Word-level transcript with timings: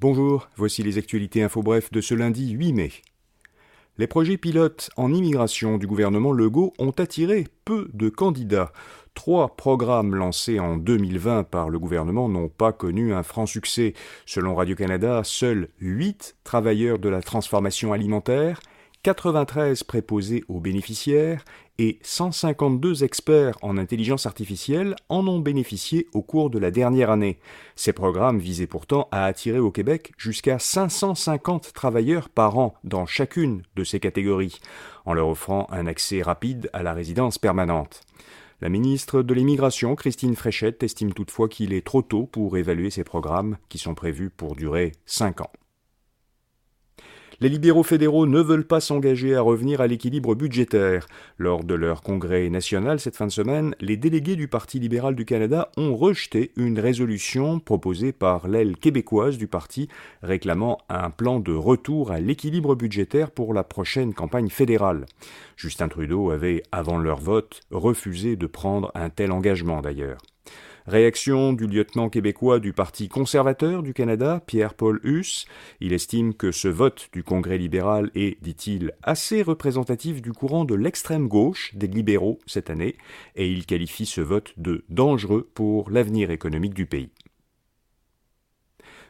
Bonjour, 0.00 0.48
voici 0.54 0.84
les 0.84 0.96
actualités 0.96 1.42
info 1.42 1.60
bref 1.60 1.90
de 1.90 2.00
ce 2.00 2.14
lundi 2.14 2.50
8 2.52 2.72
mai. 2.72 2.92
Les 3.96 4.06
projets 4.06 4.36
pilotes 4.36 4.90
en 4.96 5.12
immigration 5.12 5.76
du 5.76 5.88
gouvernement 5.88 6.30
Legault 6.30 6.72
ont 6.78 6.92
attiré 6.92 7.48
peu 7.64 7.90
de 7.94 8.08
candidats. 8.08 8.72
Trois 9.14 9.56
programmes 9.56 10.14
lancés 10.14 10.60
en 10.60 10.76
2020 10.76 11.42
par 11.42 11.68
le 11.68 11.80
gouvernement 11.80 12.28
n'ont 12.28 12.48
pas 12.48 12.72
connu 12.72 13.12
un 13.12 13.24
franc 13.24 13.46
succès. 13.46 13.92
Selon 14.24 14.54
Radio-Canada, 14.54 15.22
seuls 15.24 15.68
huit 15.80 16.36
travailleurs 16.44 17.00
de 17.00 17.08
la 17.08 17.20
transformation 17.20 17.92
alimentaire 17.92 18.60
93 19.02 19.84
préposés 19.84 20.44
aux 20.48 20.60
bénéficiaires 20.60 21.44
et 21.78 21.98
152 22.02 23.04
experts 23.04 23.56
en 23.62 23.78
intelligence 23.78 24.26
artificielle 24.26 24.96
en 25.08 25.26
ont 25.28 25.38
bénéficié 25.38 26.08
au 26.12 26.22
cours 26.22 26.50
de 26.50 26.58
la 26.58 26.70
dernière 26.70 27.10
année. 27.10 27.38
Ces 27.76 27.92
programmes 27.92 28.38
visaient 28.38 28.66
pourtant 28.66 29.08
à 29.12 29.24
attirer 29.24 29.60
au 29.60 29.70
Québec 29.70 30.12
jusqu'à 30.18 30.58
550 30.58 31.72
travailleurs 31.72 32.28
par 32.28 32.58
an 32.58 32.74
dans 32.82 33.06
chacune 33.06 33.62
de 33.76 33.84
ces 33.84 34.00
catégories, 34.00 34.58
en 35.04 35.14
leur 35.14 35.28
offrant 35.28 35.68
un 35.70 35.86
accès 35.86 36.20
rapide 36.20 36.68
à 36.72 36.82
la 36.82 36.92
résidence 36.92 37.38
permanente. 37.38 38.00
La 38.60 38.68
ministre 38.68 39.22
de 39.22 39.34
l'Immigration, 39.34 39.94
Christine 39.94 40.34
Fréchette, 40.34 40.82
estime 40.82 41.12
toutefois 41.12 41.48
qu'il 41.48 41.72
est 41.72 41.86
trop 41.86 42.02
tôt 42.02 42.26
pour 42.26 42.56
évaluer 42.56 42.90
ces 42.90 43.04
programmes 43.04 43.56
qui 43.68 43.78
sont 43.78 43.94
prévus 43.94 44.30
pour 44.30 44.56
durer 44.56 44.90
5 45.06 45.42
ans. 45.42 45.52
Les 47.40 47.48
libéraux 47.48 47.84
fédéraux 47.84 48.26
ne 48.26 48.40
veulent 48.40 48.66
pas 48.66 48.80
s'engager 48.80 49.36
à 49.36 49.42
revenir 49.42 49.80
à 49.80 49.86
l'équilibre 49.86 50.34
budgétaire. 50.34 51.06
Lors 51.38 51.62
de 51.62 51.74
leur 51.74 52.02
congrès 52.02 52.48
national 52.50 52.98
cette 52.98 53.16
fin 53.16 53.28
de 53.28 53.32
semaine, 53.32 53.76
les 53.80 53.96
délégués 53.96 54.34
du 54.34 54.48
Parti 54.48 54.80
libéral 54.80 55.14
du 55.14 55.24
Canada 55.24 55.70
ont 55.76 55.94
rejeté 55.94 56.50
une 56.56 56.80
résolution 56.80 57.60
proposée 57.60 58.10
par 58.10 58.48
l'aile 58.48 58.76
québécoise 58.76 59.38
du 59.38 59.46
parti 59.46 59.88
réclamant 60.20 60.78
un 60.88 61.10
plan 61.10 61.38
de 61.38 61.54
retour 61.54 62.10
à 62.10 62.18
l'équilibre 62.18 62.74
budgétaire 62.74 63.30
pour 63.30 63.54
la 63.54 63.62
prochaine 63.62 64.14
campagne 64.14 64.48
fédérale. 64.48 65.06
Justin 65.56 65.86
Trudeau 65.86 66.30
avait, 66.30 66.64
avant 66.72 66.98
leur 66.98 67.20
vote, 67.20 67.60
refusé 67.70 68.34
de 68.34 68.48
prendre 68.48 68.90
un 68.96 69.10
tel 69.10 69.30
engagement 69.30 69.80
d'ailleurs. 69.80 70.18
Réaction 70.88 71.52
du 71.52 71.66
lieutenant 71.66 72.08
québécois 72.08 72.60
du 72.60 72.72
Parti 72.72 73.10
conservateur 73.10 73.82
du 73.82 73.92
Canada, 73.92 74.42
Pierre-Paul 74.46 75.00
Huss. 75.04 75.44
Il 75.82 75.92
estime 75.92 76.32
que 76.32 76.50
ce 76.50 76.66
vote 76.66 77.10
du 77.12 77.22
Congrès 77.22 77.58
libéral 77.58 78.10
est, 78.14 78.42
dit-il, 78.42 78.92
assez 79.02 79.42
représentatif 79.42 80.22
du 80.22 80.32
courant 80.32 80.64
de 80.64 80.74
l'extrême 80.74 81.28
gauche 81.28 81.74
des 81.74 81.88
libéraux 81.88 82.38
cette 82.46 82.70
année, 82.70 82.96
et 83.36 83.50
il 83.50 83.66
qualifie 83.66 84.06
ce 84.06 84.22
vote 84.22 84.54
de 84.56 84.86
dangereux 84.88 85.50
pour 85.52 85.90
l'avenir 85.90 86.30
économique 86.30 86.72
du 86.72 86.86
pays 86.86 87.10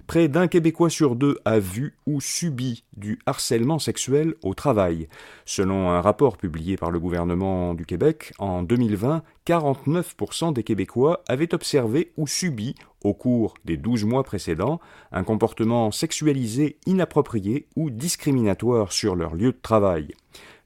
près 0.09 0.27
d'un 0.27 0.49
Québécois 0.49 0.89
sur 0.89 1.17
deux 1.17 1.39
a 1.45 1.59
vu 1.59 1.95
ou 2.07 2.23
subi 2.23 2.83
du 2.97 3.19
harcèlement 3.27 3.79
sexuel 3.79 4.35
au 4.43 4.55
travail. 4.55 5.07
Selon 5.45 5.91
un 5.91 6.01
rapport 6.01 6.39
publié 6.39 6.79
par 6.79 6.91
le 6.91 6.99
gouvernement 6.99 7.75
du 7.75 7.85
Québec, 7.85 8.33
en 8.39 8.63
2020, 8.63 9.23
49% 9.47 10.55
des 10.55 10.63
Québécois 10.63 11.23
avaient 11.29 11.53
observé 11.53 12.13
ou 12.17 12.27
subi, 12.27 12.75
au 13.05 13.13
cours 13.13 13.53
des 13.67 13.77
12 13.77 14.07
mois 14.07 14.25
précédents, 14.25 14.81
un 15.13 15.25
comportement 15.25 15.91
sexualisé 15.91 16.79
inapproprié 16.87 17.69
ou 17.77 17.91
discriminatoire 17.91 18.93
sur 18.93 19.15
leur 19.15 19.35
lieu 19.35 19.53
de 19.53 19.61
travail. 19.61 20.15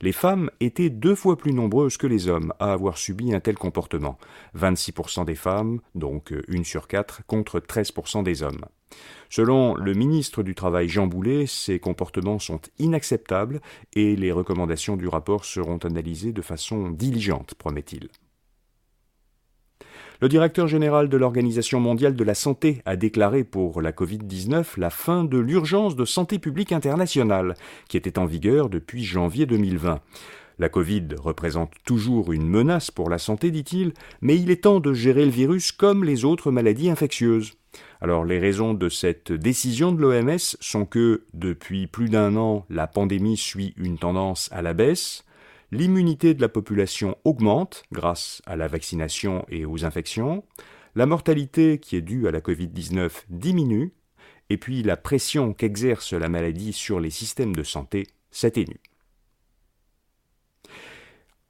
Les 0.00 0.12
femmes 0.12 0.50
étaient 0.60 0.88
deux 0.88 1.16
fois 1.16 1.36
plus 1.36 1.52
nombreuses 1.52 1.96
que 1.96 2.06
les 2.06 2.28
hommes 2.28 2.52
à 2.60 2.72
avoir 2.72 2.96
subi 2.96 3.34
un 3.34 3.40
tel 3.40 3.56
comportement. 3.56 4.18
26% 4.56 5.24
des 5.24 5.34
femmes, 5.34 5.80
donc 5.96 6.32
une 6.46 6.64
sur 6.64 6.86
quatre, 6.86 7.26
contre 7.26 7.58
13% 7.58 8.22
des 8.22 8.44
hommes. 8.44 8.64
Selon 9.30 9.74
le 9.74 9.94
ministre 9.94 10.42
du 10.42 10.54
Travail 10.54 10.88
Jean 10.88 11.06
Boulet, 11.06 11.46
ces 11.46 11.78
comportements 11.78 12.38
sont 12.38 12.60
inacceptables 12.78 13.60
et 13.94 14.14
les 14.14 14.32
recommandations 14.32 14.96
du 14.96 15.08
rapport 15.08 15.44
seront 15.44 15.78
analysées 15.78 16.32
de 16.32 16.42
façon 16.42 16.90
diligente, 16.90 17.54
promet-il. 17.54 18.08
Le 20.22 20.28
directeur 20.28 20.68
général 20.68 21.08
de 21.08 21.16
l'Organisation 21.16 21.80
mondiale 21.80 22.14
de 22.14 22.22
la 22.22 22.34
santé 22.34 22.80
a 22.84 22.94
déclaré 22.94 23.42
pour 23.42 23.82
la 23.82 23.90
Covid-19 23.90 24.78
la 24.78 24.88
fin 24.90 25.24
de 25.24 25.36
l'urgence 25.36 25.96
de 25.96 26.04
santé 26.04 26.38
publique 26.38 26.70
internationale, 26.70 27.54
qui 27.88 27.96
était 27.96 28.20
en 28.20 28.26
vigueur 28.26 28.68
depuis 28.68 29.02
janvier 29.02 29.46
2020. 29.46 30.00
La 30.60 30.68
Covid 30.68 31.08
représente 31.18 31.72
toujours 31.84 32.32
une 32.32 32.46
menace 32.46 32.92
pour 32.92 33.10
la 33.10 33.18
santé, 33.18 33.50
dit-il, 33.50 33.94
mais 34.20 34.36
il 34.36 34.52
est 34.52 34.62
temps 34.62 34.78
de 34.78 34.92
gérer 34.92 35.24
le 35.24 35.32
virus 35.32 35.72
comme 35.72 36.04
les 36.04 36.24
autres 36.24 36.52
maladies 36.52 36.90
infectieuses. 36.90 37.54
Alors 38.00 38.24
les 38.24 38.38
raisons 38.38 38.74
de 38.74 38.88
cette 38.88 39.32
décision 39.32 39.92
de 39.92 40.00
l'OMS 40.00 40.38
sont 40.38 40.86
que 40.86 41.24
depuis 41.34 41.86
plus 41.86 42.08
d'un 42.08 42.36
an, 42.36 42.66
la 42.68 42.86
pandémie 42.86 43.36
suit 43.36 43.74
une 43.76 43.98
tendance 43.98 44.48
à 44.52 44.62
la 44.62 44.74
baisse, 44.74 45.24
l'immunité 45.70 46.34
de 46.34 46.40
la 46.40 46.48
population 46.48 47.16
augmente 47.24 47.84
grâce 47.92 48.42
à 48.46 48.56
la 48.56 48.68
vaccination 48.68 49.44
et 49.48 49.64
aux 49.64 49.84
infections, 49.84 50.44
la 50.94 51.06
mortalité 51.06 51.78
qui 51.78 51.96
est 51.96 52.02
due 52.02 52.28
à 52.28 52.30
la 52.30 52.40
Covid-19 52.40 53.10
diminue, 53.30 53.92
et 54.50 54.58
puis 54.58 54.82
la 54.82 54.98
pression 54.98 55.54
qu'exerce 55.54 56.12
la 56.12 56.28
maladie 56.28 56.74
sur 56.74 57.00
les 57.00 57.10
systèmes 57.10 57.56
de 57.56 57.62
santé 57.62 58.06
s'atténue. 58.30 58.80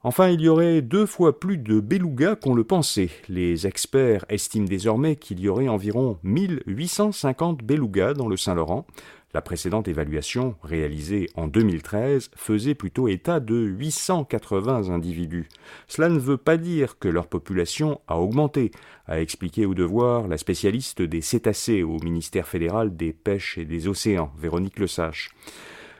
Enfin, 0.05 0.27
il 0.27 0.41
y 0.41 0.49
aurait 0.49 0.81
deux 0.81 1.05
fois 1.05 1.39
plus 1.39 1.57
de 1.57 1.79
belugas 1.79 2.35
qu'on 2.35 2.55
le 2.55 2.65
pensait. 2.65 3.09
Les 3.29 3.67
experts 3.67 4.25
estiment 4.27 4.65
désormais 4.65 5.15
qu'il 5.15 5.39
y 5.39 5.47
aurait 5.47 5.69
environ 5.69 6.19
1850 6.23 7.63
belugas 7.63 8.13
dans 8.13 8.27
le 8.27 8.35
Saint-Laurent. 8.35 8.85
La 9.33 9.41
précédente 9.41 9.87
évaluation, 9.87 10.55
réalisée 10.61 11.29
en 11.35 11.47
2013, 11.47 12.31
faisait 12.35 12.75
plutôt 12.75 13.07
état 13.07 13.39
de 13.39 13.55
880 13.55 14.89
individus. 14.89 15.47
Cela 15.87 16.09
ne 16.09 16.19
veut 16.19 16.37
pas 16.37 16.57
dire 16.57 16.99
que 16.99 17.07
leur 17.07 17.27
population 17.27 18.01
a 18.09 18.19
augmenté, 18.19 18.71
a 19.07 19.21
expliqué 19.21 19.65
au 19.65 19.73
devoir 19.73 20.27
la 20.27 20.37
spécialiste 20.37 21.01
des 21.01 21.21
cétacés 21.21 21.81
au 21.81 21.97
ministère 21.99 22.47
fédéral 22.47 22.95
des 22.97 23.13
pêches 23.13 23.57
et 23.57 23.63
des 23.63 23.87
océans, 23.87 24.33
Véronique 24.37 24.79
Lesage. 24.79 25.31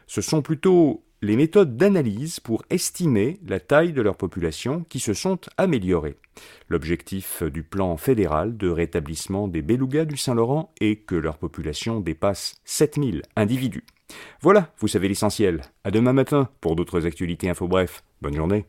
Ce 0.08 0.22
sont 0.22 0.42
plutôt 0.42 1.04
les 1.24 1.38
méthodes 1.38 1.78
d'analyse 1.78 2.42
pour 2.42 2.64
estimer 2.70 3.40
la 3.48 3.62
taille 3.62 3.94
de 3.94 4.02
leur 4.02 4.18
population 4.18 4.86
qui 4.90 5.00
se 5.00 5.14
sont 5.14 5.40
améliorées. 5.58 6.18
L'objectif 6.68 7.44
du 7.44 7.64
plan 7.64 7.96
fédéral 7.96 8.58
de 8.58 8.68
rétablissement 8.68 9.48
des 9.48 9.62
belugas 9.62 10.04
du 10.04 10.18
Saint-Laurent 10.18 10.74
est 10.82 10.98
que 10.98 11.16
leur 11.16 11.38
population 11.38 12.02
dépasse 12.02 12.56
7000 12.66 13.22
individus. 13.38 13.86
Voilà, 14.42 14.74
vous 14.80 14.90
savez 14.90 15.08
l'essentiel. 15.08 15.62
À 15.86 15.92
demain 15.92 16.14
matin 16.14 16.50
pour 16.60 16.76
d'autres 16.76 17.06
actualités 17.08 17.50
info 17.50 17.70
bref. 17.70 18.04
Bonne 18.22 18.36
journée. 18.36 18.66